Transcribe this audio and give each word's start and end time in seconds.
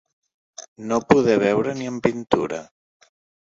No 0.93 0.97
poder 1.11 1.37
veure 1.45 1.77
ni 1.83 1.93
en 1.93 2.03
pintura. 2.11 2.65